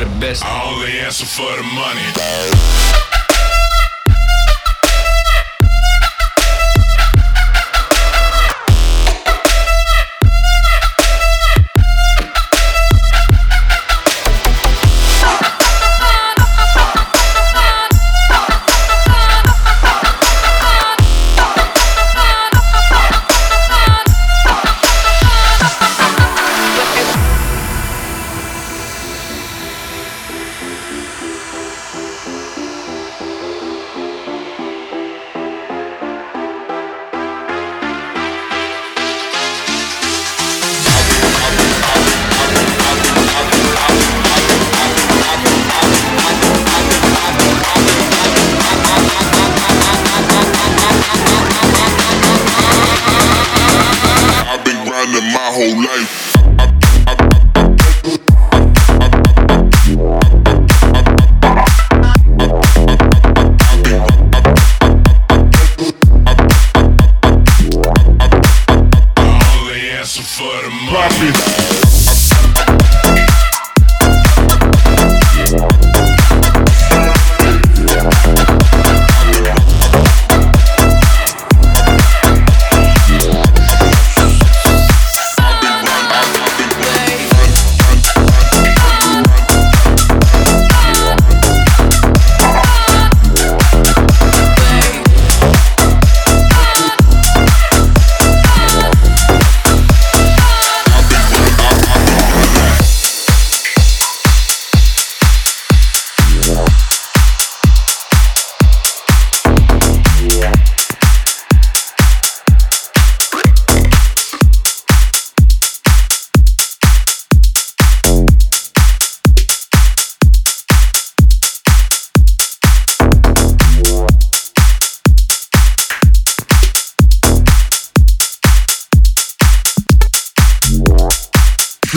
[0.00, 0.44] the best.
[0.44, 3.07] I only answer for the money.
[54.98, 56.24] grinding my whole life.
[70.90, 71.78] Profit.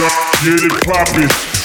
[0.00, 1.59] get it poppin'.